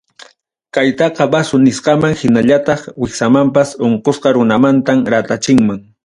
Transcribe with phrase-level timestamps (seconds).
[0.75, 5.79] Kaytaqa bazo nisqaman hinallataq wiksamanpas unkusqa runamantam ratachinman.